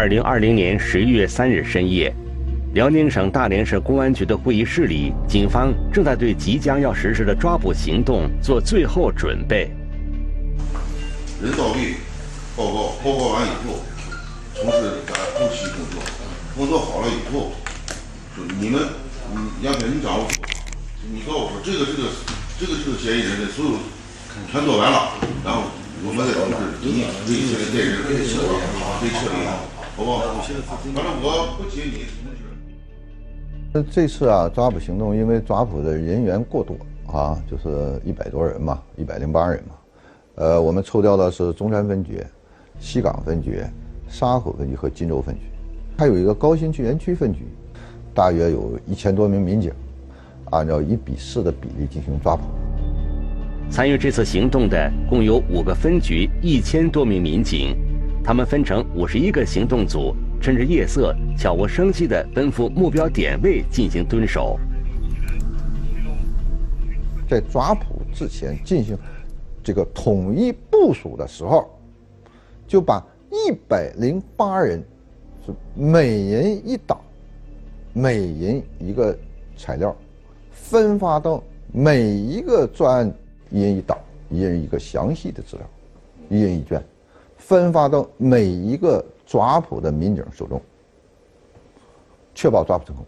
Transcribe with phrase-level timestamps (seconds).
[0.00, 2.10] 二零二零年十一月三日深夜，
[2.72, 9.70] 辽宁省大连市公安局的会议室里，警方正在对即将要实施的抓捕行动做最后准备。
[11.42, 11.96] 人到位，
[12.56, 13.84] 报告，报告完以后，
[14.54, 16.00] 从事咱后期工作，
[16.56, 17.52] 工作好了以后，
[18.34, 18.80] 说你们，
[19.60, 20.26] 你杨平，你掌握，
[21.12, 22.08] 你告诉我说这个这个
[22.58, 23.72] 这个这个嫌疑人的所有
[24.50, 25.12] 全做完了，
[25.44, 25.64] 然后
[26.02, 26.56] 我们再通知
[26.88, 28.48] 你这个嫌疑人可以撤离，
[28.98, 29.44] 可以撤离，
[30.00, 30.20] 好不好？
[30.94, 32.06] 反正我不接你
[33.70, 33.84] 通知。
[33.92, 36.74] 这次啊，抓捕行动因为抓捕的人员过多
[37.06, 39.74] 啊，就是一百多人嘛，一百零八人嘛。
[40.36, 42.24] 呃，我们抽调的是中山分局、
[42.78, 43.62] 西岗分局、
[44.08, 45.42] 沙河分局和金州分局，
[45.98, 47.40] 还有一个高新区园区分局，
[48.14, 49.70] 大约有一千多名民警，
[50.50, 52.44] 按照一比四的比例进行抓捕。
[53.70, 57.76] 参与这次行动的共有五个分局，一千多名民警，
[58.30, 64.56] 他们分成五十一个行动组，趁着夜色，悄无声息地奔赴目标点位进行蹲守。
[67.28, 68.96] 在抓捕之前进行。
[69.64, 71.68] 这个统一部署的时候，
[72.68, 74.80] 就把一百零八人，
[75.44, 77.00] 是每人一档，
[77.92, 79.18] 每人一个
[79.56, 79.92] 材料，
[80.52, 81.42] 分发到
[81.72, 83.12] 每一个专案
[83.50, 83.98] 一人一档，
[84.30, 85.66] 一人一个详细的资料，
[86.28, 86.80] 一人一卷，
[87.50, 90.62] 分发到每一个抓捕的民警手中，
[92.32, 93.04] 确保抓捕成功。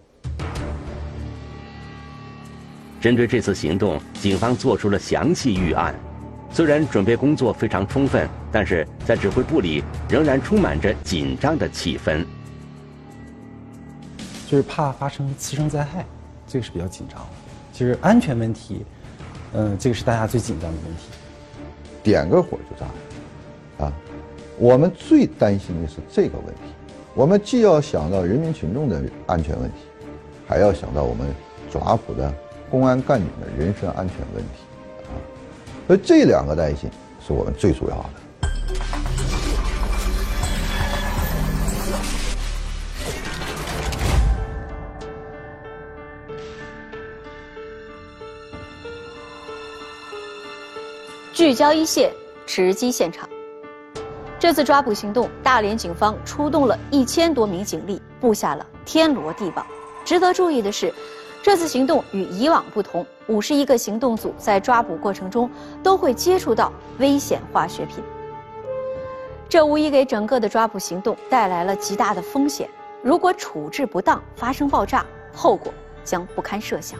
[3.00, 5.94] 针对这次行动，警方做出了详细预案。
[6.50, 12.26] 虽然准备工作非常充分，但是在指挥部里仍然充满着紧张的气氛。
[14.48, 16.04] 就是怕发生次生灾害，
[16.48, 17.26] 这个是比较紧张的。
[17.72, 18.84] 其实安全问题，
[19.52, 21.02] 嗯，这个是大家最紧张的问题。
[22.02, 23.92] 点个火就炸，啊，
[24.58, 26.60] 我们最担心的是这个问题。
[27.14, 29.76] 我们既要想到人民群众的安全问题，
[30.46, 31.26] 还要想到我们
[31.70, 32.32] 抓捕的
[32.70, 34.50] 公安干警的人身安全问题。
[35.86, 36.88] 所以这两个担心
[37.26, 38.04] 是我们最主要的。
[51.32, 52.12] 聚焦一线，
[52.46, 53.28] 直击现场。
[54.42, 59.64] 这次抓捕行动，大连警方出动了一千多名警力，布下了天罗地网。
[60.04, 60.92] 值得注意的是。
[61.44, 65.48] 这次行动与以往不同，五十一个行动组在抓捕过程中
[65.80, 68.02] 都会接触到危险化学品，
[69.48, 72.68] 这无疑给整个的抓捕行动带来了极大的风险。
[73.00, 75.72] 如果处置不当发生爆炸，后果
[76.02, 76.98] 将不堪设想。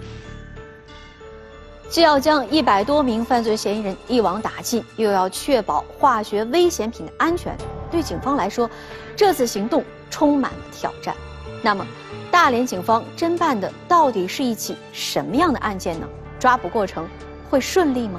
[1.92, 7.54] 既要将一百多名犯罪嫌疑人一网打尽，又要确保化学危险品的安全，
[7.90, 8.68] 对警方来说，
[9.14, 11.14] 这次行动充满了挑战。
[11.60, 11.86] 那么？
[12.30, 16.08] 大连警方侦办的到底是一起什么样的案件呢？
[16.40, 17.06] 抓捕过程
[17.50, 18.18] 会顺利吗？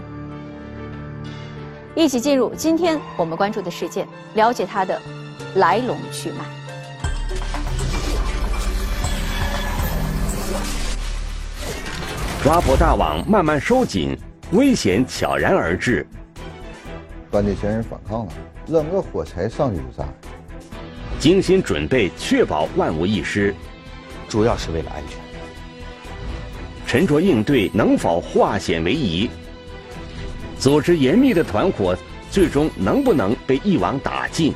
[1.95, 5.01] 一起进入今天我们关注的事件，了解它的
[5.55, 6.45] 来龙去脉。
[12.43, 14.17] 抓捕大网慢慢收紧，
[14.51, 16.05] 危险悄然而至。
[17.31, 18.33] 犯罪嫌疑人反抗了，
[18.67, 20.05] 扔个火柴上去就炸。
[21.19, 23.55] 精心准备，确保万无一失。
[24.27, 25.17] 主要是为了安全。
[26.85, 29.29] 沉着应对能否化险为夷？
[30.59, 31.97] 组织严密的团伙
[32.29, 34.53] 最终能不能被一网打尽？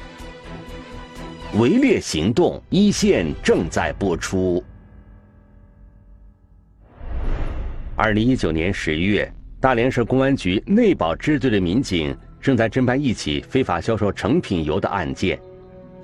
[1.53, 4.61] 围猎行动一线正在播出。
[7.99, 9.27] 二零一九年十一月，
[9.59, 15.39] 大连市公安局内保支队的民警正在侦办一起非法销售成品油的案件。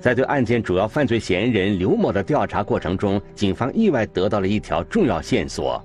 [0.00, 5.80] 在对案件主要犯罪嫌疑人刘某的调查过程中，警方意外得到了一条重要线索。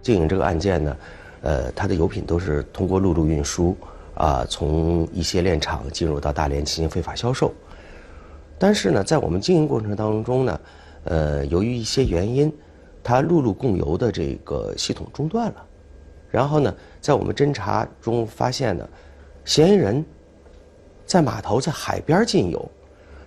[0.00, 0.96] 经营这个案件呢，
[1.42, 3.76] 呃，它的油品都是通过陆路运输，
[4.14, 7.52] 啊，从一些炼厂进入到大连进行非法销售。
[8.60, 10.60] 但是呢，在我们经营过程当中呢，
[11.02, 12.50] 呃，由于一些原因，
[13.02, 15.64] 它陆路供油的这个系统中断了。
[16.30, 18.88] 然后呢，在我们侦查中发现呢，
[19.44, 20.04] 嫌疑人
[21.06, 22.70] 在码头在海边进油。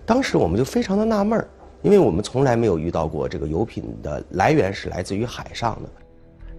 [0.06, 1.48] 当时我们就非常的纳闷儿，
[1.82, 5.88] 因为我们从来没有遇到过这个油品的来源是来自于海上的，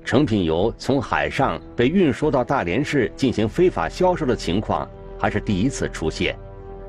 [0.03, 4.87] 成品油从海上被运输到大连市进行非法销售的情况
[5.17, 6.37] 还是第一次出现，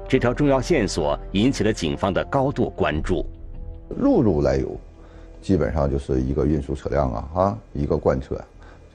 [0.08, 3.24] 这条重要线索引起了警方的高度关注。
[3.98, 4.76] 陆路来油，
[5.44, 8.34] 基本上就是一个运输车辆啊，哈，一个罐车，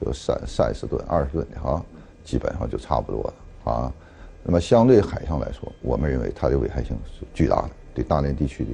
[0.00, 1.80] 就三三十吨、二十吨的哈，
[2.24, 3.92] 基本上就差不多了啊。
[4.42, 7.70] 那么相对海上来说，我们认为它的危害性是巨大的。
[7.94, 8.70] 对大连地区的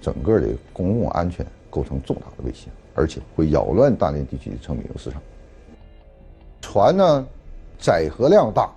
[0.00, 5.20] 整个的公共安全构成重大的威胁，而且会扰乱大连地区的成品油市场。
[6.62, 7.26] 船呢，
[7.78, 8.70] 载荷量大，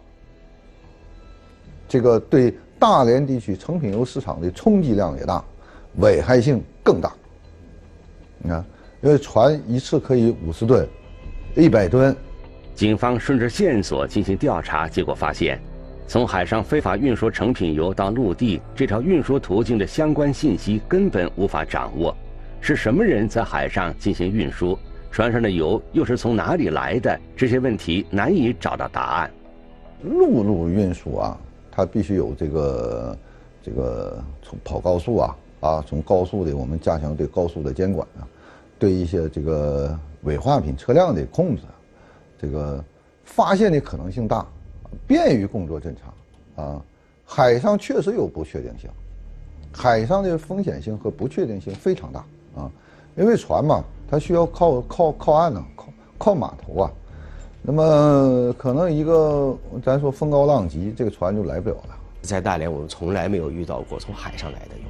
[1.87, 5.41] 这个对大连地区成品油市场的冲击量也大，
[5.99, 7.13] 危害性更大。
[8.43, 8.65] 你看，
[9.01, 10.87] 因为船一次可以五十吨、
[11.55, 12.15] 一百吨。
[12.73, 15.61] 警方顺着线索进行调查，结果发现，
[16.07, 22.15] 从海上非法运输成品油到陆地这条运输途径的相关信息根本无法掌握。
[22.59, 24.77] 是什么人在海上进行运输？
[25.11, 27.19] 船上的油又是从哪里来的？
[27.35, 29.31] 这些问题难以找到答案。
[30.03, 31.37] 陆路运输啊，
[31.69, 33.17] 它必须有这个
[33.61, 38.27] 这个从跑高速啊啊，从高速的我们加强对高速的监管啊，
[38.77, 41.61] 对一些这个危化品车辆的控制。
[42.37, 42.83] 这个
[43.23, 44.45] 发现的可能性大，
[45.07, 46.81] 便于工作侦查，啊，
[47.23, 48.89] 海上确实有不确定性，
[49.71, 52.25] 海上的风险性和不确定性非常大
[52.55, 52.71] 啊，
[53.15, 55.85] 因为船嘛，它需要靠靠靠岸呢，靠
[56.17, 56.91] 靠码头啊，
[57.61, 61.95] 那么可能一个咱说风高浪急，这个船就来不了了。
[62.23, 64.83] 在大连，我们从来没有遇到过从海上来的油，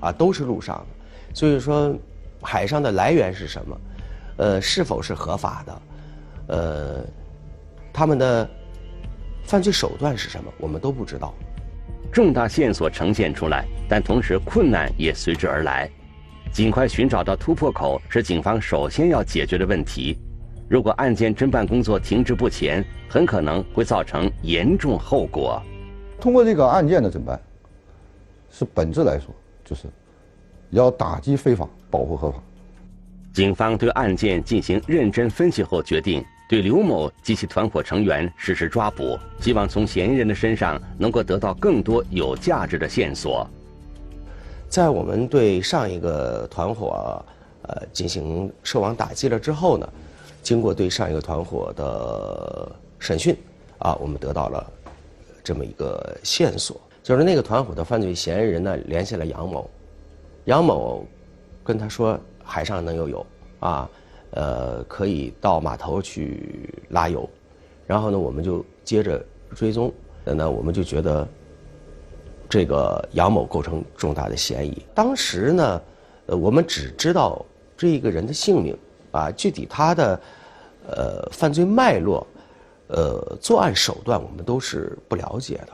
[0.00, 1.94] 啊，都是陆上的，所以说，
[2.42, 3.80] 海上的来源是什么？
[4.38, 5.82] 呃，是否是合法的？
[6.48, 7.04] 呃，
[7.92, 8.48] 他们的
[9.44, 10.52] 犯罪手段是什么？
[10.58, 11.34] 我们都不知道。
[12.12, 15.90] 重大线索呈现出来，但同时困难也随之而来。
[16.52, 20.16] 尽快寻找到突破口是警方首先要解决的问题。
[20.68, 25.62] 如果案件侦办工作停滞不前，很可能会造成严重后果。
[26.20, 27.38] 通过这个案件的侦办，
[28.50, 29.34] 是本质来说，
[29.66, 29.84] 就是
[30.70, 32.42] 要打击非法，保护合法。
[33.34, 36.24] 警方对案件进行认真分析后，决定。
[36.48, 43.44] 对刘某及其团伙成员实施抓捕，希望从嫌疑人的身上能够得到更多有价值的线索。
[44.68, 47.20] 在我们对上一个团伙，
[47.62, 49.92] 呃，进行涉网打击了之后呢，
[50.40, 52.70] 经过对上一个团伙的
[53.00, 53.36] 审讯，
[53.80, 54.64] 啊，我们得到了
[55.42, 59.70] 这么一个线索，就是那个团伙的犯罪嫌疑人呢联系了杨某，
[60.46, 61.06] 杨某
[61.62, 63.26] 跟他说海上能有油，
[63.60, 63.88] 啊。
[64.32, 67.26] 呃，可以到码头去拉油，
[67.86, 69.24] 然后呢，我们就接着
[69.54, 69.90] 追踪。
[70.24, 71.26] 那我们就觉得
[72.48, 74.84] 这个杨某构成重大的嫌疑。
[74.92, 75.80] 当时呢，
[76.26, 77.42] 呃，我们只知道
[77.76, 78.76] 这一个人的姓名，
[79.12, 80.20] 啊，具体他的
[80.88, 82.26] 呃犯罪脉络、
[82.88, 85.72] 呃作案手段，我们都是不了解的。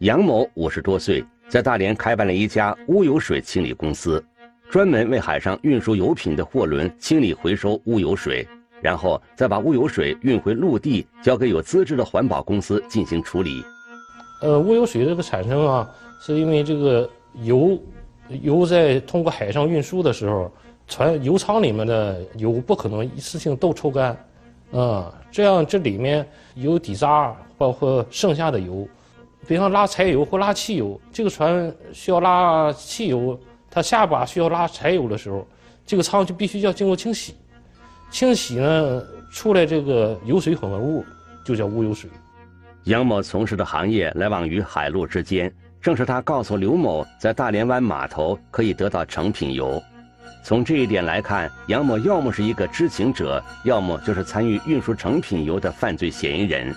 [0.00, 4.22] 杨某五十多岁，在大连开办了一家污油水清理公司。
[4.70, 8.48] 专门为海上运输油品的货轮清理回收污油水，
[8.80, 13.62] 然后再把污油水运回陆地，交给有资质的环保公司进行处理。
[14.40, 15.90] 呃，污油水这个产生啊，
[16.22, 17.06] 是因为这个
[17.42, 17.78] 油
[18.40, 20.50] 油在通过海上运输的时候，
[20.88, 24.16] 船油舱里面的油不可能一次性都抽干，
[24.72, 28.88] 啊，这样这里面有底渣，包括剩下的油，
[29.50, 33.36] 比方拉柴油或拉汽油，这个船需要拉汽油。
[33.68, 35.44] 它下把需要拉柴油的时候，
[35.84, 37.34] 这个舱就必须要经过清洗，
[38.12, 39.02] 清洗呢
[39.32, 41.04] 出来这个油水混合物
[41.44, 42.08] 就叫污油水。
[42.84, 49.82] 杨某从事的行业来往于海陆之间，正是他告诉刘某在大连湾码头可以得到成品油。
[50.44, 56.72] 从这一点来看，杨某要么是一个知情者，要么就是参与运输成品油的犯罪嫌疑人。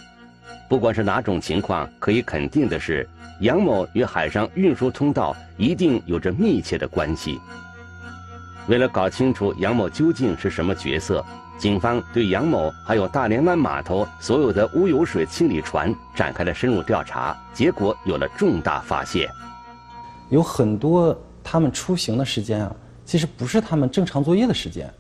[0.74, 3.08] 不管是哪种情况，可以肯定的是。
[3.42, 7.40] 杨某与海上运输通道一定有着密切的关系。
[8.68, 11.24] 为了搞清楚杨某究竟是什么角色，
[11.60, 19.30] 警方对杨某还有大连湾码头所有的污油水清理船展开了深入调查，结果有了重大发现。
[20.32, 22.76] 有很多他们出行的时间啊，
[23.06, 24.92] 其实不是他们正常作业的时间，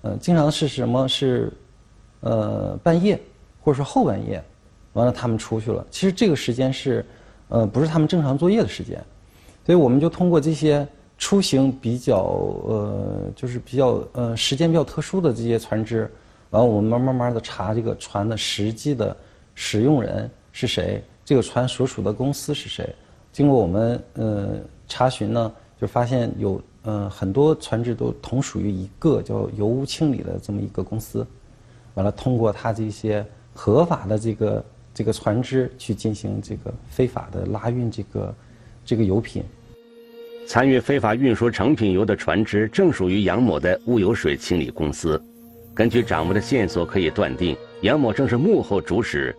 [0.00, 1.52] 呃，经常是什么是，
[2.20, 3.20] 呃，半夜
[3.60, 4.42] 或者说后半夜，
[4.92, 5.86] 完了他们出去了。
[5.90, 7.04] 其实这个时间是。
[7.50, 9.02] 呃，不是他们正常作业的时间，
[9.64, 12.16] 所以我们就通过这些出行比较
[12.66, 16.00] 呃，就是比较呃时间比较特殊的这些船只，
[16.50, 19.16] 然后我们慢慢慢的查这个船的实际的
[19.54, 22.94] 使用人是谁，这个船所属的公司是谁。
[23.32, 31.26] 经过我们呃查询呢，就发现有呃很多船只都同属于一个叫油污清理的这么一个公司。
[31.94, 34.62] 完了，通过它这些合法的这个。
[34.98, 38.34] 这个船只去进行这个非法的拉运，这个
[38.84, 39.44] 这个油品。
[40.44, 45.22] 参与非法运输成品油的船只正属于杨某的污油水清理公司。
[45.72, 49.32] 根据掌握的线索，可以断定杨某正是幕后主使。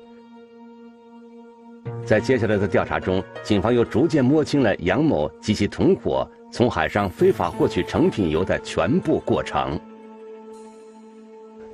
[2.06, 9.78] 在接下来的调查中，警方又逐渐摸清了杨某及其同伙从海上非法获取成品油的全部过程。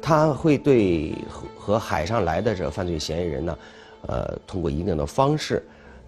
[0.02, 3.58] 他会对和和海上来的这犯罪嫌疑人呢，
[4.08, 5.64] 呃，通过一定的方式，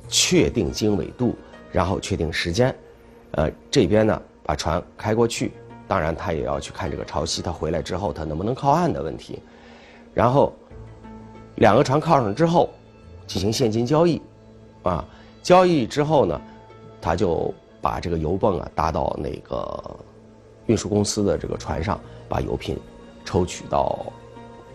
[0.08, 1.36] 确定经纬度，
[1.72, 2.76] 然后确定时间，
[3.32, 5.52] 呃，这边呢把船开过去，
[5.88, 9.40] 当然他也要去看这个潮汐，他回来之后他能不能靠岸的问题，
[10.14, 10.54] 然后
[11.56, 12.70] 两个船靠上之后，
[13.26, 14.22] 进行现金交易，
[14.84, 15.06] 啊，
[15.42, 16.42] 交易之后呢，
[17.02, 19.84] 他就把这个油泵啊搭到那个
[20.66, 22.00] 运输公司的这个船上，
[22.30, 22.78] 把油品。
[23.30, 24.06] 抽取到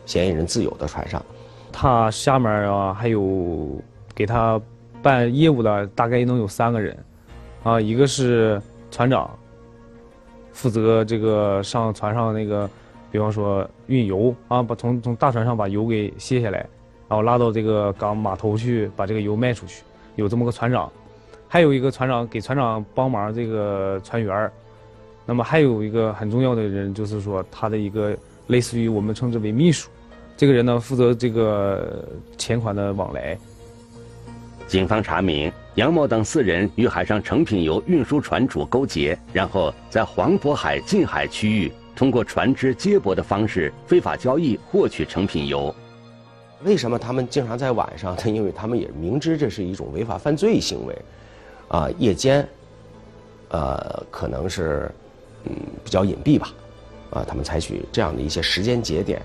[0.05, 1.25] 嫌疑人自有的船上，
[1.73, 3.81] 他下面啊还有
[4.15, 4.61] 给他
[5.03, 6.97] 办业务的，大概能有三个人，
[7.63, 8.61] 啊，一个是
[8.91, 9.31] 船长，
[10.53, 12.69] 负责这个上船上那个，
[13.11, 16.59] 比方说运油啊，把从从大船上把油给卸下来，
[17.09, 19.83] 然后拉到这个港码头去把这个油卖出去，
[20.17, 20.93] 有这么个船长，
[21.49, 24.51] 还有一个船长给船长帮忙这个船员
[25.25, 28.17] 那么还有一个很重要的人就是说他的一个。
[28.49, 29.89] 类似于我们称之为秘书，
[30.43, 32.05] 这个人呢负责这个
[32.37, 33.39] 钱款的往来。
[34.67, 45.73] 警方查明，杨某等四人与海上成品油运输船主勾结，然后在黄渤海近海区域通过船只接驳的方式非法交易获取成品油。
[46.65, 48.17] 为什么他们经常在晚上？
[48.17, 50.99] 他因为他们也明知这是一种违法犯罪行为，
[51.69, 52.45] 啊，夜间，
[53.51, 54.91] 呃，可能是
[55.45, 55.53] 嗯
[55.85, 56.53] 比较隐蔽吧。
[57.11, 59.23] 啊，他们采取这样的一些时间节点。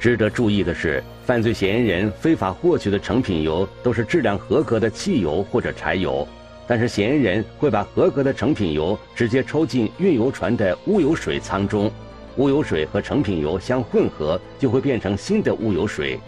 [0.00, 6.26] 值得注意的是，犯罪嫌疑人非法获取的成品油都是质量合格的汽油或者柴油，
[6.66, 11.92] 但是嫌疑人会把合格的成品油直接抽进运油船的污油水舱中，
[12.38, 16.18] 污油水和成品油相混合，就会变成新的污油水。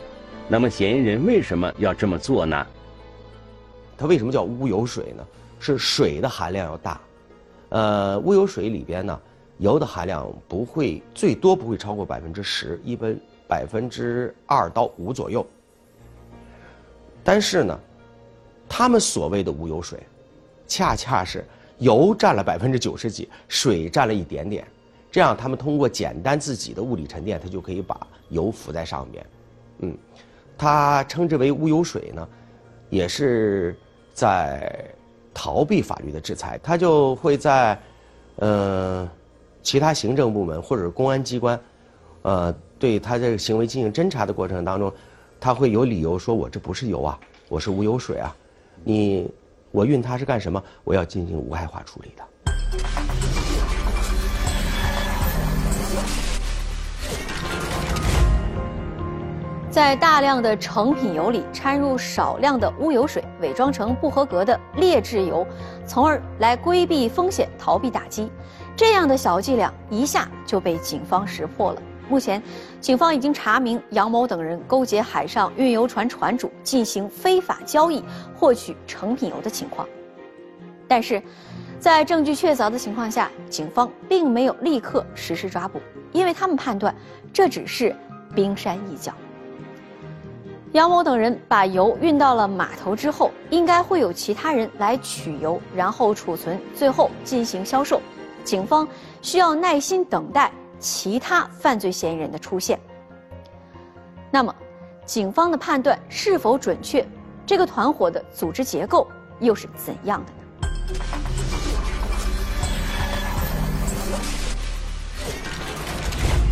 [0.49, 2.67] 那么，嫌疑人为什么要这么做呢？
[3.97, 5.27] 它为什么叫污油水呢？
[5.59, 7.01] 是水的含量要大，
[7.71, 9.19] 呃，污油水里边呢。
[9.59, 13.17] 油的含量不会最多不会超过百分之十，一般
[13.53, 15.47] 百分之二到五左右。
[17.23, 17.79] 但是呢，
[18.67, 20.03] 他们所谓的无油水，
[20.67, 21.45] 恰恰是
[21.77, 24.67] 油占了百分之九十几，水占了一点点。
[25.11, 29.27] 这样，他们通过简单自己的物理沉淀，它就可以把油浮在上面。
[29.81, 29.99] 嗯，
[30.57, 32.27] 他称之为无油水呢，
[32.89, 33.77] 也是
[34.15, 34.89] 在
[35.35, 36.59] 逃避法律的制裁。
[36.63, 37.79] 他就会在，
[38.37, 39.07] 嗯。
[39.65, 41.61] 其他行政部门或者公安机关，
[42.23, 44.93] 呃，对他这个行为进行侦查的过程当中，
[45.39, 47.17] 他会有理由说：“我这不是油啊，
[47.49, 48.35] 我是无油水啊，
[48.83, 49.31] 你
[49.71, 50.61] 我运它是干什么？
[50.83, 52.25] 我要进行无害化处理的。”
[59.71, 65.47] 在大量的成品油里掺入少量的污油水，伪装成不合格的劣质油，
[65.87, 68.29] 从而来规避风险、逃避打击。
[68.75, 71.81] 这样的小伎俩一下就被警方识破了。
[72.13, 72.43] 目前，
[72.79, 78.05] 警方已经查明杨某等人勾结海上运油船船主进行非法交易，
[78.35, 79.89] 获取成品油的情况。
[80.87, 81.23] 但是，
[81.81, 85.81] 在证据确凿的情况下，警方并没有立刻实施抓捕，
[86.13, 86.95] 因为他们判断
[87.33, 87.97] 这只是
[88.35, 89.15] 冰山一角。
[90.73, 98.03] 杨某等人把油运到了码头之后，应该会有其他人来取油，然后储存，最后进行销售。
[98.45, 98.87] 警方
[99.23, 100.53] 需要耐心等待
[100.83, 102.79] 其他犯罪嫌疑人的出现。
[104.31, 104.55] 那么，
[105.07, 107.07] 警方的判断是否准确？
[107.47, 109.07] 这个团伙的组织结构
[109.41, 110.39] 又是怎样的呢？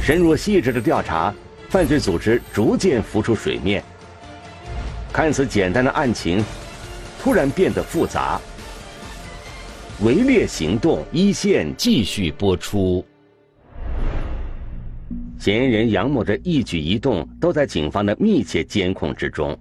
[0.01, 1.35] 深入细致的调查，
[1.69, 3.83] 犯罪组织逐渐浮出水面。
[5.13, 6.45] 看似简单的案情，
[7.21, 8.41] 突然变得复杂。
[10.03, 13.05] 围猎行动一线继续播出。
[15.41, 19.59] 嫌疑人杨某的一举一动都在警方的密切监控之中。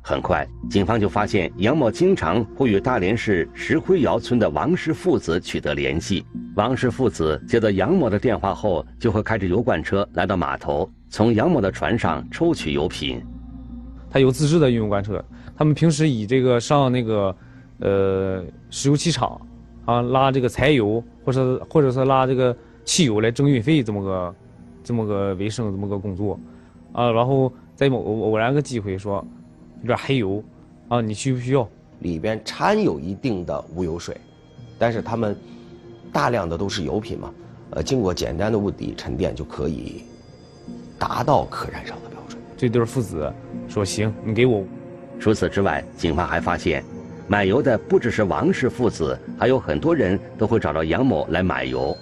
[0.00, 6.26] 很快，警方就发现杨某经常会与大连市石灰窑村的王氏父子取得联系。
[6.56, 13.22] 王氏父子接到杨某的电话后，就会开着油罐车来到码头，从杨某的船上抽取油品。
[14.10, 15.24] 他有自制的运油罐车，
[15.56, 17.36] 他们平时以这个上那个，
[17.78, 19.40] 呃，石油气厂。
[19.84, 24.34] 啊，拉这个柴油，或者或者是拉这个汽油来挣运费，这么个，
[24.82, 26.38] 这么个为生这么个工作，
[26.92, 29.24] 啊，然后在某偶然个机会说，
[29.82, 30.42] 有点黑油，
[30.88, 31.68] 啊，你需不需要？
[32.00, 34.16] 里边掺有一定的无油水，
[34.78, 35.36] 但是他们
[36.12, 37.32] 大量的都是油品嘛，
[37.70, 40.02] 呃，经过简单的物理沉淀就可以
[40.98, 42.40] 达到可燃烧的标准。
[42.56, 43.32] 这对父子
[43.68, 44.64] 说行，你给我。
[45.20, 46.84] 除此之外，警方还发现。
[47.28, 51.96] 买油的不只是王氏父子，还有很多人都会找到杨某来买油。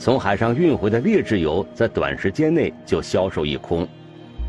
[0.00, 3.86] 从海上运回的劣质油，在短时间内就销售一空。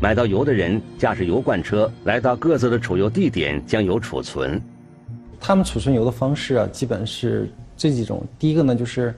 [0.00, 4.58] 买到油的人驾驶油罐车来到各自的储油地点，将油储存。
[5.38, 8.24] 他们储存油的方式啊，基本是这几种。
[8.38, 9.14] 第一个呢，就是，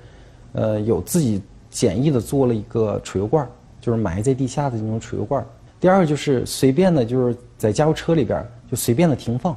[0.55, 3.49] 呃，有自己简易的做了一个储油罐，
[3.81, 5.47] 就是埋在地下的那种储油罐。
[5.79, 9.57] 第二个就是随便的，就是在加油车里边就随便的停放，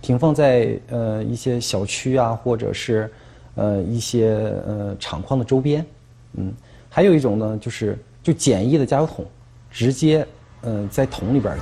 [0.00, 3.12] 停放在呃一些小区啊，或者是。
[3.54, 5.84] 呃，一些呃厂矿的周边，
[6.34, 6.52] 嗯，
[6.88, 9.26] 还有一种呢，就是就简易的加油桶，
[9.70, 10.26] 直接
[10.62, 11.56] 呃在桶里边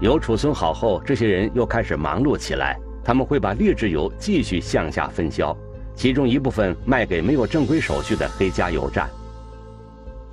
[0.00, 2.78] 油储存好后，这些人又开始忙碌起来。
[3.02, 5.56] 他们会把劣质油继续向下分销，
[5.96, 9.08] 其中一部分卖给没有正规手续的黑加油站。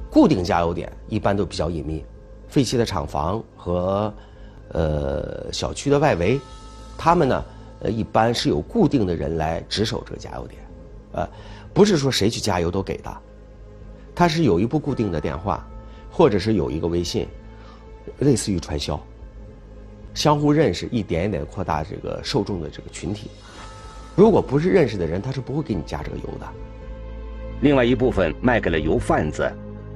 [0.10, 2.04] 固定加油点一般都比较隐秘，
[2.48, 4.14] 废弃的厂房和
[4.74, 6.40] 呃小区的外围，
[6.98, 7.46] 他们呢
[7.82, 10.62] 呃一般是有固定的人来值守这个加油点。
[11.18, 11.28] 呃，
[11.74, 13.18] 不是说谁去加油都给的，
[14.14, 15.68] 他是有一部固定的电话，
[16.12, 17.28] 或者是有一个微信，
[18.20, 19.00] 类似于传销，
[20.14, 23.32] 相互认识，一点一点扩大这个受众的这个群体。
[24.16, 26.48] 如果不是认识的人，他是不会给你加这个油的。
[27.62, 29.52] 另外一部分卖给了油贩子，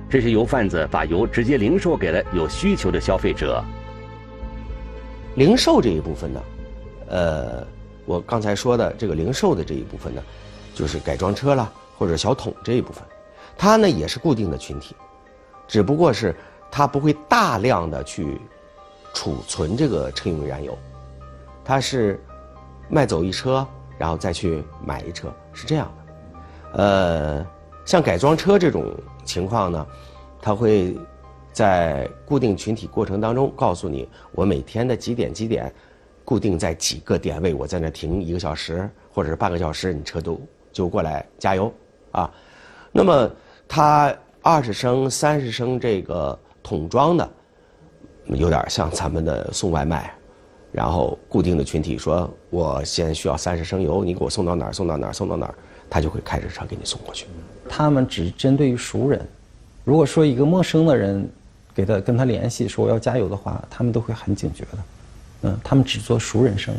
[0.09, 3.63] 这些油贩子把油直接零售给了有需求的消费者。
[5.35, 6.41] 零售这一部分呢，
[7.09, 7.67] 呃，
[8.05, 10.23] 我刚才说的这个零售的这一部分呢。
[10.81, 13.03] 就是改装车啦，或者小桶这一部分，
[13.55, 14.95] 它呢也是固定的群体，
[15.67, 16.35] 只不过是
[16.71, 18.41] 它不会大量的去
[19.13, 20.75] 储存这个车用燃油，
[21.63, 22.19] 它是
[22.89, 23.63] 卖走一车，
[23.99, 26.81] 然后再去买一车，是这样的。
[26.81, 27.47] 呃，
[27.85, 28.91] 像改装车这种
[29.23, 29.87] 情况呢，
[30.41, 30.97] 它会
[31.53, 35.71] 在固定群体过程当中告诉你，我每天的几点几点，
[36.25, 40.41] 固定在几个点位，我在那停一个小时或者是半个小时，你车都。
[40.71, 41.73] 就过来加油，
[42.11, 42.31] 啊，
[42.91, 43.29] 那么
[43.67, 47.29] 他二十升、三十升这个桶装的，
[48.25, 50.13] 有点像咱们的送外卖，
[50.71, 54.73] 然后固定的群体说，我现需要三十升油，你给我送到哪儿？
[54.73, 55.13] 送到哪儿？
[55.13, 55.55] 送到哪儿？
[55.89, 57.25] 他就会开着车给你送过去。
[57.67, 59.27] 他们只针对于熟人，
[59.83, 61.29] 如果说一个陌生的人
[61.75, 64.77] 给他跟他联系说我要加油的话，他们都会很警觉的，
[65.43, 66.77] 嗯，他们只做熟人生意。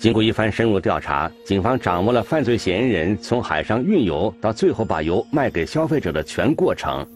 [0.00, 7.06] 经过一番深入调查，警方掌握了犯罪嫌疑人从海上运油到最后把油卖给消费者的全过程。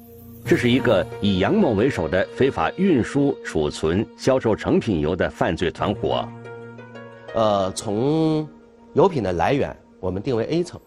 [0.45, 6.29] 这是一个以杨某为首的非法运输、储存、销售成品油的犯罪团伙。
[7.35, 8.47] 呃，从
[8.93, 10.79] 油品的来源我们定为 A 层，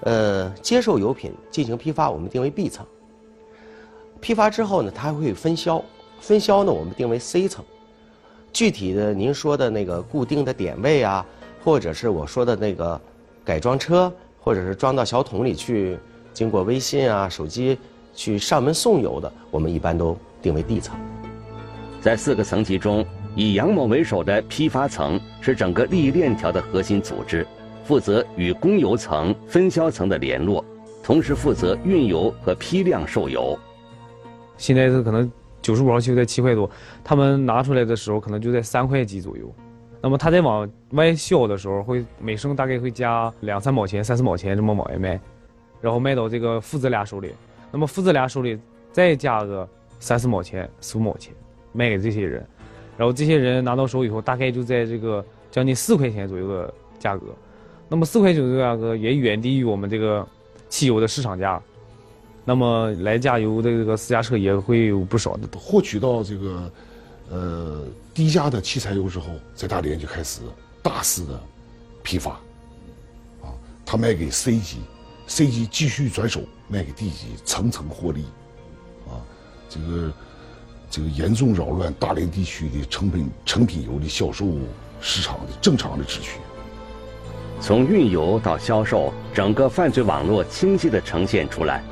[0.00, 2.84] 呃，接受油品进行批发我们定为 B 层，
[4.20, 5.80] 批发之后呢，它会分销，
[6.18, 7.64] 分销呢我们定为 C 层。
[8.52, 11.24] 具体的，您说的那个固定的点位啊，
[11.62, 13.00] 或者是我说的那个
[13.44, 15.98] 改装车，或者是装到小桶里去，
[16.32, 17.78] 经过微信啊、手机
[18.14, 20.98] 去上门送油的，我们一般都定为 D 层。
[22.00, 23.04] 在四个层级中，
[23.36, 27.46] 以杨某为首的批发层是整个利益链条的核心组织，
[27.84, 30.64] 负责与供油层、分销层的联络，
[31.02, 33.56] 同时负责运油和批量售油。
[34.56, 35.30] 现在是可能。
[35.60, 36.70] 九十五号汽油在七块多，
[37.02, 39.52] 他们拿出来的时候可能就在三块几左右。
[40.00, 45.20] 那么他在往外销的时候，会每升大概会加两三毛钱、三四毛钱这么往外卖，
[45.80, 47.32] 然后卖到这个父子俩手里。
[47.72, 48.58] 那么父子俩手里
[48.92, 49.68] 再加个
[49.98, 51.34] 三四毛钱、四五毛钱，
[51.72, 52.46] 卖给这些人。
[52.96, 57.26] 然后这些人拿到手以后，大概就在这个将近四块钱左右的价格。
[57.88, 60.26] 那么四块九的价格也远低于我们这个
[60.68, 61.60] 汽油的市场价。
[62.48, 66.72] 那么来加油的这个私家车也会有不少的获取到这个，
[67.30, 67.84] 呃
[68.14, 70.40] 低价的汽柴油之后，在大连就开始
[70.82, 71.38] 大肆的
[72.02, 72.30] 批发，
[73.42, 73.52] 啊，
[73.84, 74.78] 他卖给 C 级
[75.26, 78.24] ，C 级继续转手卖给 D 级，层层获利，
[79.06, 79.20] 啊，
[79.68, 80.12] 这个
[80.88, 84.46] 这个严重扰乱大连地区的成品成品油的销售
[85.02, 86.38] 市场的正常的秩序。
[87.60, 91.84] 从运油到销售，整个犯罪网络清晰地呈现出来。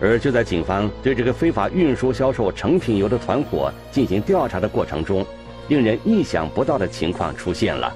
[0.00, 5.24] 而就在警方对这个非法运输销售成品油的团伙进行调查的过程中，
[5.68, 7.94] 令人意想不到的情况出现了。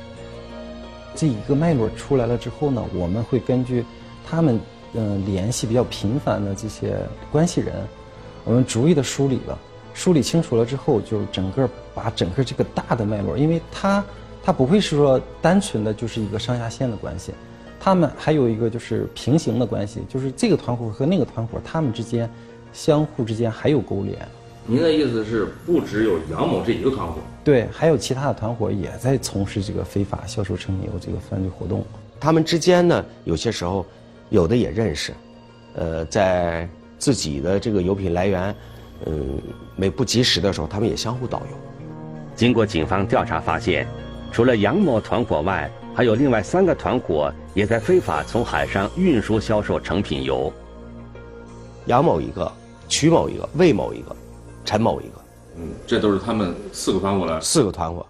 [1.14, 3.84] 这一个脉络出来了之后呢，我们会根据
[4.24, 4.58] 他们
[4.94, 6.96] 嗯联系比较频繁的这些
[7.32, 7.74] 关系人，
[8.44, 9.58] 我们逐一的梳理了，
[9.92, 14.04] 梳理清楚了之后，就整个把整个这个大的脉络，因为它
[14.44, 17.32] 它不会是说单纯的就是一个上下线的关系。
[17.88, 22.28] 他们还有一个就是平行的关系，就是这个团伙和那个团伙，他们之间
[22.70, 24.14] 相互之间还有勾连，
[24.66, 27.14] 您的意思是，不只有杨某这一个团伙？
[27.42, 31.82] 对，还有其他的团伙也在从事这个非法销售成品油这个犯罪活动。
[32.20, 33.86] 他们之间呢，有些时候
[34.28, 35.14] 有的也认识，
[35.74, 38.54] 呃，在自己的这个油品来源，
[39.06, 39.40] 嗯，
[39.76, 41.56] 没不及时的时候，他们也相互导游。
[42.36, 43.86] 经过警方调查发现，
[44.30, 50.52] 除了杨某团伙外，还有另外三个团伙也在非法从海上运输销售成品油。
[51.86, 52.52] 杨某一个，
[52.86, 54.14] 曲某一个，魏某一个，
[54.64, 55.14] 陈某一个。
[55.56, 57.40] 嗯，这都是他们四个团伙来。
[57.40, 58.06] 四个团伙，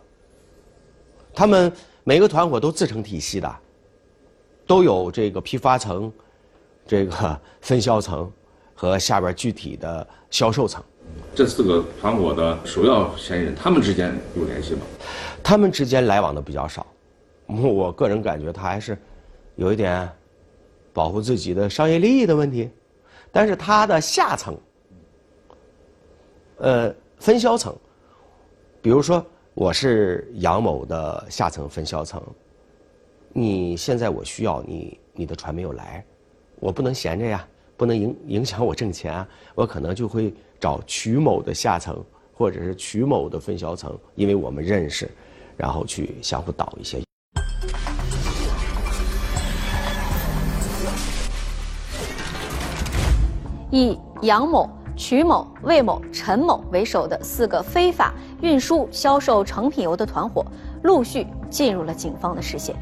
[1.32, 1.72] 他们
[2.04, 3.56] 每个团伙都自成体系的，
[4.66, 6.12] 都有这个批发层、
[6.86, 8.30] 这个分销层
[8.74, 10.84] 和下边具体的销售层。
[11.34, 14.80] 这四个团伙的首要嫌疑人，他们之间有联系吗？
[15.42, 16.86] 他们之间来往的比较少，
[17.56, 18.96] 我个人感觉他还是
[19.56, 20.08] 有一点
[20.92, 22.70] 保护自己的商业利益的问题，
[23.32, 24.56] 但是他的下层，
[26.58, 26.94] 呃。
[27.20, 27.74] 分销层，
[28.80, 32.22] 比如说我是杨某的下层分销层，
[33.32, 36.04] 你现在我需要你，你的船没有来，
[36.60, 37.44] 我不能闲着呀，
[37.76, 42.00] 不能影影响我挣钱啊，我可能就会找曲某的下层
[42.32, 45.10] 或者是曲某的分销层，因为我们认识，
[45.56, 47.07] 然后去相互倒一些。
[53.70, 54.68] 以杨某。
[54.96, 60.44] 曲某、魏某、陈某为首的四个非法运输、销售成品油的团伙，
[60.82, 62.74] 陆续进入了警方的视线。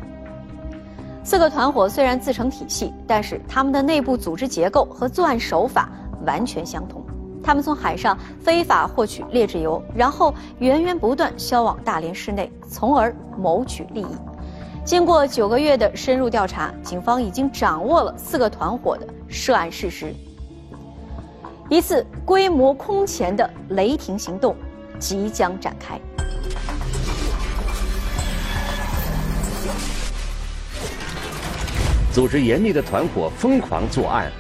[1.22, 5.90] 四个团伙虽然自成体系，但是他们的内部组织结构和作案手法
[6.24, 7.04] 完全相同。
[7.44, 14.06] 他们从海上非法获取劣质油，然后源源不断销往大连市内，从而谋取利益。
[14.86, 20.14] 经过九个月的深入调查，警方已经掌握了四个团伙的涉案事实。
[21.68, 24.54] 一次规模空前的雷霆行动
[25.00, 26.00] 即将展开。
[32.12, 34.30] 组织严密的团伙疯狂作案，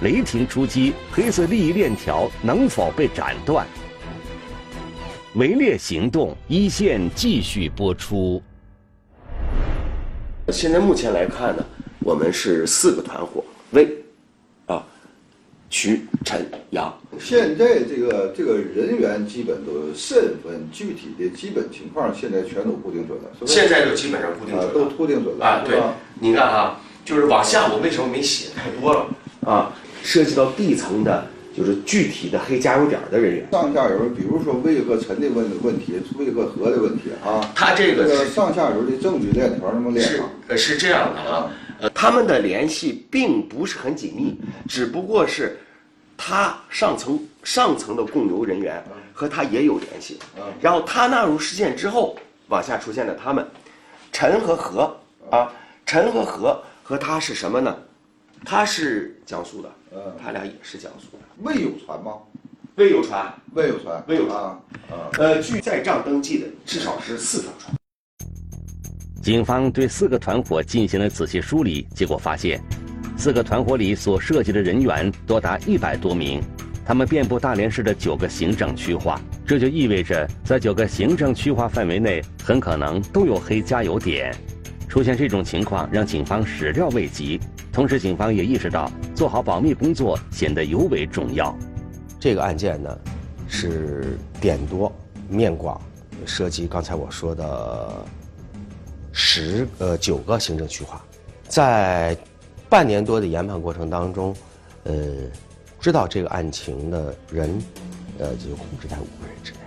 [0.00, 3.66] 雷霆出击，黑色利益链条能否被斩断？
[5.34, 8.42] 围猎行动一线继续播出。
[10.48, 11.62] 现在目前来看呢，
[12.00, 13.98] 我们是四个团伙，为。
[15.72, 23.46] 徐、晨阳，现在这个这个人员基本都身份具体的基本情况，现在全都固定准了。
[23.46, 25.64] 现在就基本上固定准了，都固定准了啊。
[25.66, 25.80] 对，
[26.20, 29.06] 你看啊，就是往下，我为什么没写太多了
[29.50, 29.74] 啊？
[30.02, 33.48] 涉及到地层的，就是具体的黑加油点的人员。
[33.50, 37.50] 上下游，比如说魏和陈的问问题，魏和何的问题啊。
[37.54, 41.50] 他这个上下游的证据链条那么连是呃是这样的啊。
[41.80, 44.36] 呃，他们的联系并不是很紧密，
[44.68, 45.58] 只不过是，
[46.24, 48.80] 他上层上层的供油人员
[49.12, 50.20] 和他也有联系，
[50.60, 53.44] 然后他纳入事件之后，往下出现的他们，
[54.12, 54.96] 陈和何
[55.32, 55.52] 啊，
[55.84, 57.76] 陈和何和他是什么呢？
[58.44, 59.72] 他是江苏的，
[60.22, 61.24] 他俩也是江苏的。
[61.38, 62.12] 魏有传吗？
[62.76, 64.60] 魏有传，魏有传，魏有传啊。
[65.18, 67.74] 呃，据在账登记的，至少是四条船。
[69.20, 72.62] 警方对四个团伙进行了仔细梳理，结果发现，
[73.22, 76.42] 四个团伙里所涉及的人员多达一百多名，
[76.84, 84.34] 他们遍布大连市的九个行政区划，这就意味着在九个行政区划范围内很可能都有黑加油点。
[84.88, 87.40] 出现这种情况，让警方始料未及。
[87.72, 91.56] 同时，警方也意识到做好保密工作显得尤为重要。
[92.18, 92.98] 这个案件呢，
[93.46, 94.92] 是点多
[95.28, 95.80] 面广，
[96.26, 98.04] 涉及刚才我说的。
[99.12, 101.00] 十呃九个行政区划，
[101.46, 102.16] 在
[102.72, 104.34] 半年多的研判过程当中，
[104.84, 104.94] 呃，
[105.78, 107.62] 知道这个案情的人，
[108.18, 109.58] 呃，就控制在五个人之内。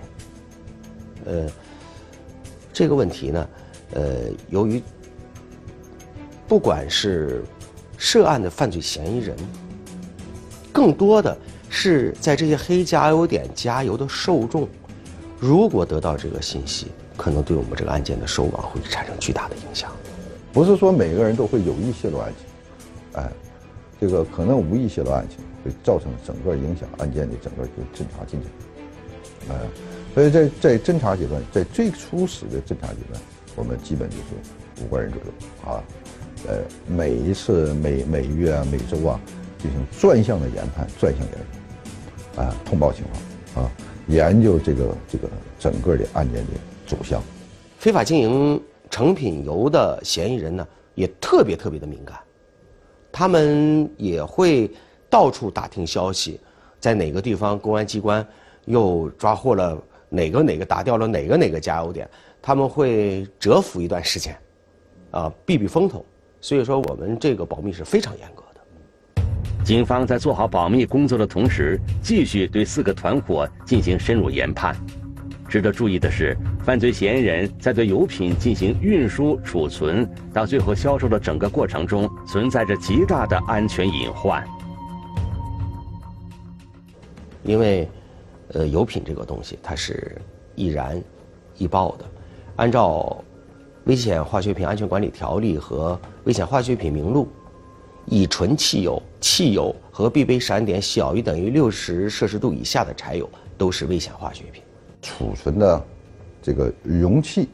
[1.25, 1.47] 呃，
[2.73, 3.47] 这个问题呢，
[3.91, 4.81] 呃，由于
[6.47, 7.43] 不管是
[7.95, 9.37] 涉案的犯罪嫌疑人，
[10.73, 11.37] 更多的
[11.69, 14.67] 是在这些黑加油点加油的受众，
[15.39, 16.87] 如果得到这个信息。
[17.15, 19.91] 可能对我们这个案件的收网会产生巨大的影响。
[20.51, 22.45] 不是说每个人都会有意泄露案情，
[23.15, 23.31] 哎，
[23.99, 28.49] 这个可能无意泄露案情，会造成整个影响案件的整个就侦查进程。
[29.49, 29.59] 哎，
[30.13, 33.21] 所以在在侦查阶段，在最初始的侦查阶段，
[33.55, 35.83] 我们基本就是五个人左右啊，
[36.47, 39.19] 呃，每一次每每月啊每周啊
[39.59, 43.03] 进行专项的研判、专项研究，啊，通报情
[43.53, 43.71] 况啊，
[44.07, 45.27] 研究这个这个
[45.59, 46.51] 整个的案件的。
[46.87, 47.19] 走向
[47.79, 52.15] 非法经营成品油的嫌疑人呢，也特别特别的敏感，
[53.17, 54.69] 他们也会
[55.09, 56.37] 到处打听消息，
[56.81, 58.27] 在哪个地方公安机关
[58.65, 62.09] 又抓获了哪个哪个打掉了哪个哪个加油点，
[62.41, 64.37] 他们会蛰伏一段时间，
[65.11, 66.05] 啊，避避风头。
[66.41, 69.23] 所以说，我们这个保密是非常严格的。
[69.63, 74.75] 警方在做好保密工作的同时，继续对四个团伙进行深入研判。
[75.47, 84.43] 值得注意的是，犯罪嫌疑人在对油品进行运输、储存到最后销售的整个过程中，存在着极大的安全隐患。
[87.43, 87.87] 因为，
[88.53, 90.19] 呃，油品这个东西它是
[90.55, 91.01] 易燃、
[91.57, 92.05] 易爆的。
[92.55, 93.23] 按照
[93.85, 97.25] 《危险化学品安全管理条例》和《危险化学品名录》，
[98.07, 103.29] 乙醇汽油、汽油和必备闪点小于等于六十摄氏度以下的柴油
[103.59, 104.63] 都是危险化学品。
[105.05, 105.79] 储存的
[106.41, 107.47] 这个容器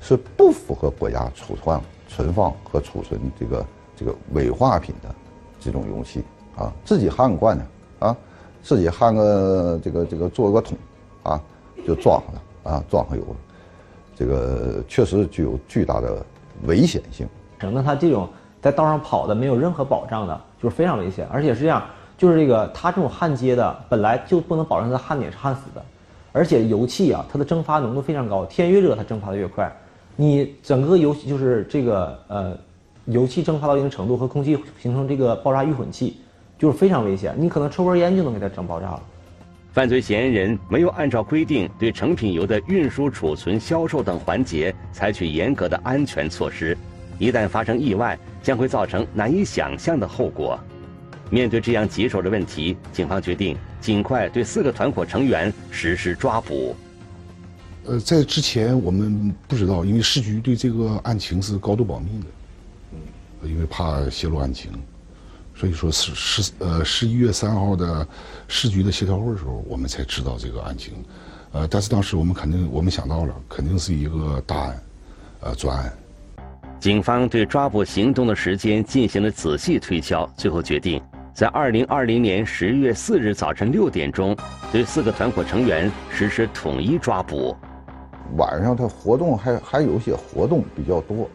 [0.00, 5.14] 是不符合国家储放、存放和储存这个这个危化品的
[5.60, 6.24] 这种容器
[6.56, 7.64] 啊，自己焊个罐呢
[8.00, 8.16] 啊，
[8.64, 10.76] 自己焊个这个这个做个桶
[11.22, 11.40] 啊，
[11.86, 13.36] 就装上了啊，装上油了，
[14.16, 16.26] 这个确实具有巨大的
[16.64, 17.28] 危险性。
[17.60, 18.28] 那它这种
[18.60, 21.80] 在道上跑的没有任何保障的，就是非常危险，而且是这样，
[22.18, 25.84] 就是这个它这种焊接的本来就不能保证它的焊点是焊死的。
[26.32, 29.70] 而且油气啊，它的蒸发浓度非常高，天越热它蒸发的越快。
[30.16, 32.56] 你整个油就是这个呃，
[33.06, 36.16] 油气蒸发到一定程度和空气形成这个爆炸预混气，
[36.58, 37.34] 就是非常危险。
[37.38, 39.02] 你可能抽根烟就能给它整爆炸了。
[39.72, 46.76] 犯罪嫌疑人没有按照规定对成品油的运输、储存、销售等环节采取严格的安全措施，
[47.18, 50.58] 一旦发生意外，将会造成难以想象的后果。
[51.32, 56.76] 面对这样棘手的问题，警方决定尽快对四个团伙成员实施抓捕。
[57.86, 62.26] 呃，在之前我们不知道，因为市局对这个案情是高度保密的，
[62.92, 64.70] 嗯，因为怕泄露案情，
[65.54, 68.06] 所以说是十呃十一月三号的
[68.46, 70.92] 市局的协调会的时候，我们才知道这个案情。
[71.52, 74.82] 呃，但是当时我们肯定我们想到了，肯定是一个大案，
[75.40, 75.90] 呃，专案。
[76.78, 81.02] 警方对抓捕行动的时间进行了仔细推敲，最后决定。
[81.34, 84.36] 在二零二零年十月四日早晨六点钟，
[84.70, 87.56] 对四个团伙成员实施统一抓捕。
[88.36, 91.26] 晚上他活动还还有些活动比较多，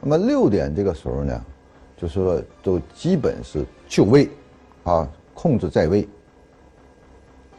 [0.00, 1.44] 那么六点这个时候呢，
[1.94, 4.30] 就是说都基本是就位，
[4.84, 6.08] 啊，控制在位。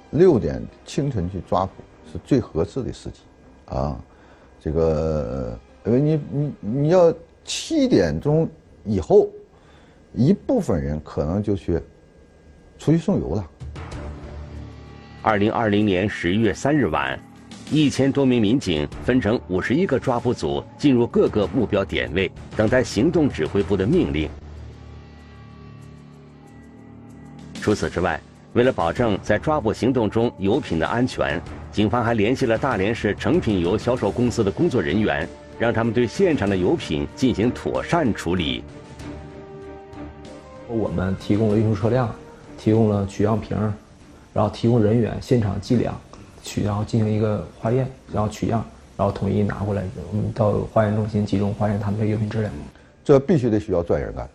[0.09, 1.71] 六点清晨去抓捕
[2.11, 3.19] 是最合适的时机，
[3.65, 3.95] 啊，
[4.59, 8.49] 这个因为你你你要七点钟
[8.83, 9.29] 以后。
[10.15, 11.79] 一部分人可能就去
[12.79, 13.45] 出去送油了。
[15.21, 17.19] 二零二零年十一月三日晚，
[17.71, 24.29] 一千多名民警分成五十一个抓捕组，进入各个目标点位，等待行动指挥部的命令。
[27.61, 28.21] 除此之外，
[28.53, 38.63] 为了保证在抓捕行动中油品的安全，警方还联系了大连市成品油销售公司的工作人员，让他们对现场的油品进行妥善处理。
[40.67, 42.13] 我们提供了运输车辆，
[42.57, 43.57] 提供了取样瓶，
[44.33, 45.95] 然后提供人员现场计量，
[46.41, 48.65] 取然后进行一个化验，然后取样，
[48.97, 52.51] 然后统一拿过来，我们到化验中心集中化验他们的药品质量。
[53.03, 54.29] 这必须得需要专人干，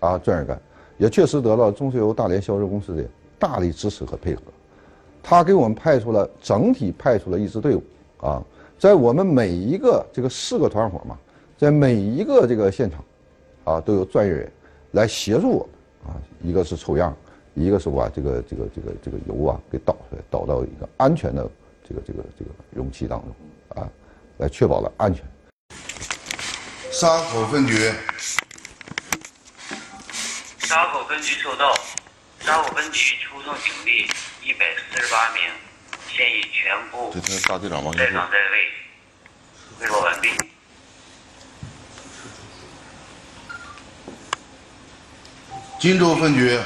[0.00, 0.58] 啊，专人干，
[0.96, 3.04] 也确实得到中石油大连销售公司的
[3.38, 4.40] 大力支持和配合，
[5.22, 7.82] 他给我们派出了整体派出了一支队伍，
[8.22, 8.42] 啊，
[8.78, 11.18] 在我们每一个这个四个团伙嘛，
[11.58, 13.04] 在每一个这个现场，
[13.64, 14.52] 啊，都有专业人员。
[14.92, 15.68] 来协助我
[16.06, 17.14] 啊，一个是抽样，
[17.54, 21.48] 一个是把这个这个这个这个油啊给倒出来，倒到一个安全的
[21.88, 23.34] 这个这个这个容器当中
[23.82, 23.88] 啊，
[24.38, 25.24] 来确保了安全。
[26.90, 27.92] 沙口分局，
[30.58, 31.74] 沙口分局收到，
[32.40, 34.08] 沙口分局出动警力
[34.42, 35.42] 一百四十八名，
[36.08, 38.68] 现已全部在岗在位，
[39.78, 40.28] 汇报完毕。
[45.86, 46.64] 金州分局，按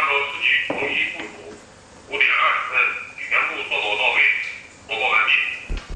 [0.00, 0.80] 照市局统一
[1.18, 1.24] 部署，
[2.08, 2.78] 五点二十分
[3.18, 4.16] 全部做好到位，
[4.86, 5.28] 报告完毕。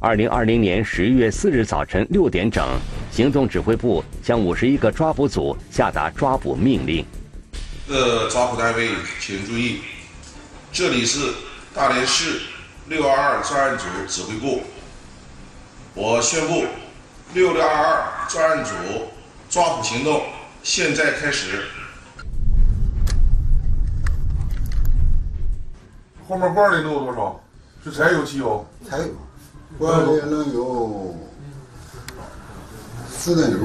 [0.00, 2.66] 二零二零年十一月四日早晨六点整，
[3.12, 7.06] 行动指挥部向五十一个抓捕组下达抓捕命令。
[7.86, 8.90] 各抓捕单位
[9.20, 9.82] 请注意，
[10.72, 11.32] 这里是
[11.72, 12.40] 大连市
[12.88, 14.64] 六二二专案组指挥部。
[15.94, 16.66] 我宣布，
[17.34, 18.72] 六六二二专案组。
[19.54, 20.20] 抓捕行动
[20.64, 21.62] 现在开始。
[26.28, 27.40] 后面罐里能有多少？
[27.84, 28.66] 是柴油、汽油？
[28.90, 29.04] 柴油，
[29.78, 31.14] 罐里能有
[33.08, 33.58] 四点油。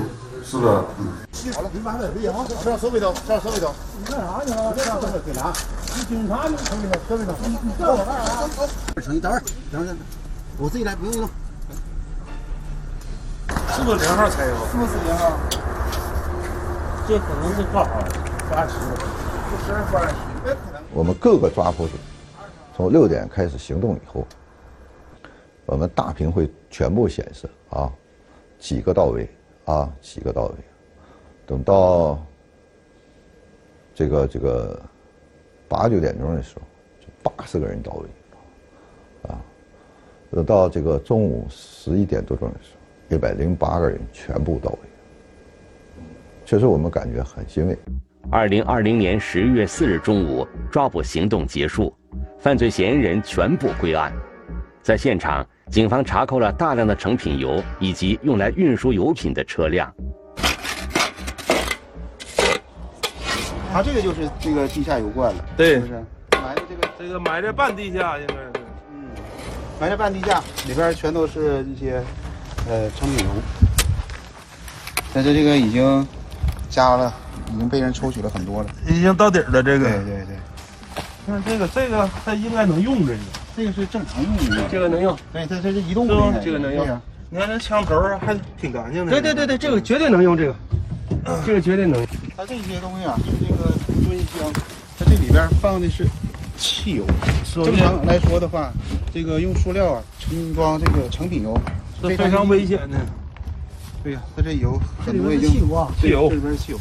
[0.45, 1.51] 是不是？
[1.53, 3.73] 好了，你把这别好，这上手背头，这上手背头。
[3.97, 4.71] 你干啥去了？
[4.77, 5.51] 这上给哪？
[5.95, 7.33] 你警察你手背头，手背头。
[7.63, 9.01] 你这我干啥？
[9.01, 9.97] 成，一等会儿，等会儿，
[10.59, 11.27] 我自己来，不用你弄。
[13.75, 14.55] 是不是零号柴油？
[14.71, 15.39] 是不是零号？
[17.09, 17.99] 这可能是挂号
[18.51, 18.73] 抓取，
[19.49, 20.13] 不是抓取。
[20.93, 21.93] 我们各个抓捕组
[22.77, 24.27] 从六点开始行动以后，
[25.65, 27.91] 我们大屏会全部显示啊，
[28.59, 29.27] 几个到位
[29.65, 30.53] 啊，几个到位。
[31.47, 32.23] 等到
[33.95, 34.79] 这个这个
[35.67, 36.61] 八九点钟的时候，
[37.01, 38.07] 就八十个人到位，
[39.31, 39.41] 啊，
[40.29, 42.75] 等到这个中午十一点多钟的时
[43.09, 44.88] 候，一百零八个人全部到位。
[46.49, 47.77] 确实，我们感觉很欣慰。
[48.31, 51.95] 二零二零年十月四日中午，抓捕行动结束，
[52.39, 54.11] 犯罪嫌疑人全部归案。
[54.81, 59.93] 在现场，警方查扣了大量的成品油以及用来运输油品的车辆。
[63.71, 65.93] 他这个就是这个地下油罐了，对，是不是？
[66.31, 68.51] 埋的这个这个埋在半地下，应该是，
[68.91, 69.05] 嗯，
[69.79, 72.01] 埋在半地下，里边全都是一些
[72.67, 73.31] 呃成品油。
[75.13, 76.07] 但是这个已经
[76.69, 77.13] 加了，
[77.53, 78.69] 已经被人抽取了很多了。
[78.87, 79.85] 已经到底了，这个。
[79.85, 80.35] 对对对。
[81.25, 83.19] 看这个，这个它应该能用这个。
[83.57, 84.63] 这个是正常用的。
[84.71, 85.17] 这个能用。
[85.33, 86.15] 对，它这是移动的。
[86.43, 86.85] 这个能用。
[87.29, 89.11] 你看这枪头还挺干净的。
[89.11, 90.55] 对对对对，这个绝对能用这个，
[91.45, 92.05] 这个绝对能。
[92.35, 93.69] 它这些东西啊，是这个
[94.07, 94.51] 蹲箱，
[94.97, 96.07] 它这里边放的是
[96.57, 97.05] 汽油。
[97.53, 98.71] 正常来说的话，
[99.13, 101.55] 这个用塑料啊盛装这个成品油
[102.01, 102.97] 是非常危险的。
[104.01, 106.79] 对呀，它这油这里面是汽油啊，汽油，这里边是汽油。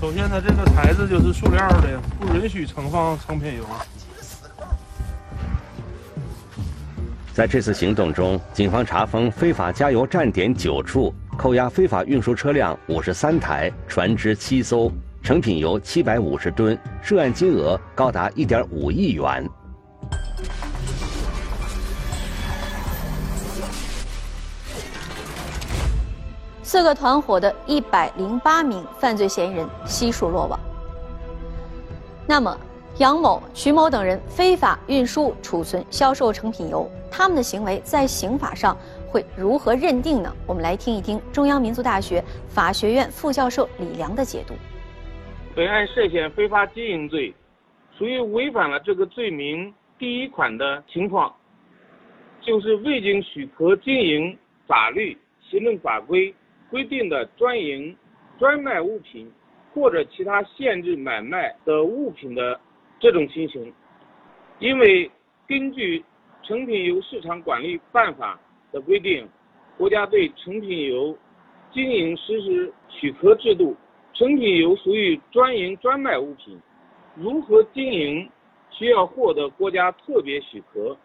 [0.00, 3.64] 首先，它这个材质就是塑料的，不允许盛放成品油。
[7.34, 14.90] 在这次行动中，警方查封非法加油站点九处，扣押非法运输车辆五十三台，船只七艘，
[15.22, 19.48] 成品油七百五十吨，涉案金额高达一点五亿元。
[26.72, 30.56] 四个团伙的一百零八名犯罪嫌疑人悉数落网。
[32.28, 32.56] 那么，
[32.98, 38.78] 杨某、徐某等人非法运输、储存、销售成品油，他们的行为在刑法上
[39.08, 40.32] 会如何认定呢？
[40.46, 44.54] 我们来听一听中央民族大学法学院副教授李良的解读。
[45.56, 47.34] 本案涉嫌非法经营罪，
[47.98, 51.34] 属于违反了这个罪名第一款的情况，
[52.40, 55.18] 就是未经许可经营法律、
[55.50, 56.32] 行政法规。
[56.70, 57.96] 规定的专营、
[58.38, 59.30] 专卖物品
[59.74, 62.58] 或者其他限制买卖的物品的
[62.98, 63.72] 这种情形，
[64.58, 65.10] 因为
[65.48, 65.98] 根据
[66.42, 68.38] 《成品油市场管理办法》
[68.72, 69.28] 的规定，
[69.76, 71.16] 国家对成品油
[71.72, 73.76] 经营实施许可制度，
[74.12, 76.60] 成品油属于专营专卖物品，
[77.14, 78.28] 如何经营
[78.70, 80.96] 需要获得国家特别许可，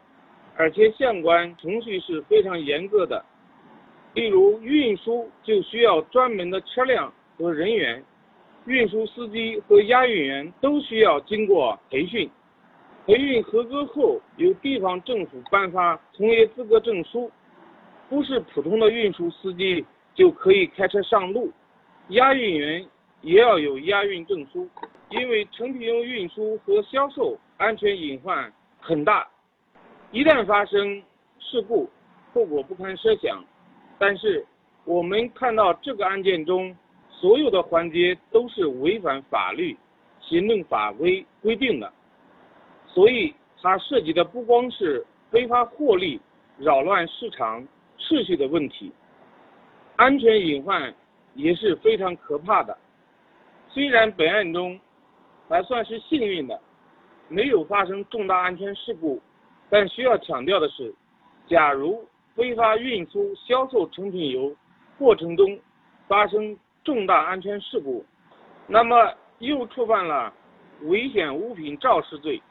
[0.56, 3.23] 而且相关程序是非常严格的。
[4.15, 8.01] 例如运输就需要专门的车辆和人员，
[8.65, 12.30] 运输司机和押运员都需要经过培训，
[13.06, 17.30] 培训合格后由地方政府颁发从业资格证书，
[18.10, 21.51] 不是普通的运输司机就可以开车上路，
[22.10, 22.88] 押运员
[23.19, 24.65] 也要有押运证书，
[25.10, 28.49] 因为成品油运输和销售安全隐患
[28.80, 29.28] 很大，
[30.12, 31.04] 一旦发生
[31.38, 31.89] 事故，
[32.34, 33.43] 后果不堪设想。
[33.97, 34.45] 但是，
[34.84, 36.75] 我们看到这个案件中，
[37.10, 39.75] 所有的环节都是违反法律、
[40.19, 41.91] 行政法规规定的，
[42.85, 46.19] 所以它涉及的不光是非法获利、
[46.58, 47.65] 扰乱市场
[47.98, 48.91] 秩序的问题，
[49.96, 50.93] 安全隐患
[51.33, 52.77] 也是非常可怕的。
[53.69, 54.77] 虽然本案中
[55.48, 56.60] 还算是幸运的，
[57.29, 59.21] 没有发生重大安全事故，
[59.69, 60.93] 但需要强调的是，
[61.48, 62.06] 假如。
[62.36, 64.54] 非法运输、销售成品油
[65.00, 65.58] 过程中
[66.06, 68.04] 发生重大安全事故，
[68.67, 68.96] 那么
[69.40, 70.33] 又触犯了
[70.83, 72.42] 危险物品肇事罪，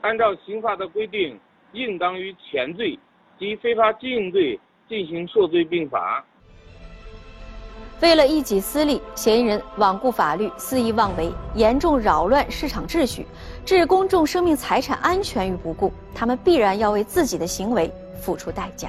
[0.00, 1.38] 按照刑法的规定，
[1.72, 2.98] 应当与前罪
[3.38, 4.58] 及非法经营罪
[4.88, 6.24] 进行数罪并罚。
[8.00, 13.26] 为了一己私利，嫌疑人罔顾法律、肆意妄为，严重扰乱市场秩序，
[13.66, 18.88] 置公众生命财产安全于不顾，他们必然要为自己的行为付出代价。